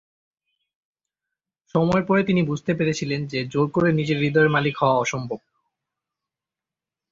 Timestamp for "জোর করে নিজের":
3.45-4.17